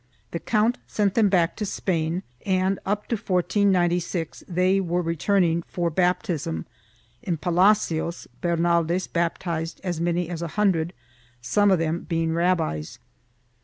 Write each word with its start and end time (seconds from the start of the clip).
The 0.31 0.39
count 0.39 0.79
sent 0.87 1.13
them 1.13 1.29
back 1.29 1.55
to 1.57 1.63
Spain 1.63 2.23
and, 2.43 2.79
up 2.87 3.05
to 3.09 3.15
1496, 3.15 4.43
they 4.47 4.79
were 4.79 5.03
returning 5.03 5.61
for 5.67 5.91
baptism— 5.91 6.65
in 7.21 7.37
Palacios, 7.37 8.27
Bernaldez 8.41 9.05
baptized 9.05 9.79
as 9.83 10.01
many 10.01 10.27
as 10.27 10.41
a 10.41 10.47
hundred, 10.57 10.93
some 11.39 11.69
of 11.69 11.77
them 11.77 11.99
being 12.09 12.33
rabbis. 12.33 12.97